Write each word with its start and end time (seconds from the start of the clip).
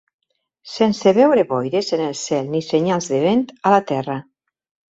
Sense 0.75 1.11
veure 1.17 1.43
boires 1.51 1.93
en 1.99 2.03
el 2.07 2.17
cel 2.23 2.51
ni 2.57 2.65
senyals 2.71 3.13
de 3.15 3.23
vent 3.29 3.47
a 3.71 3.75
la 3.79 3.83
terra. 3.93 4.21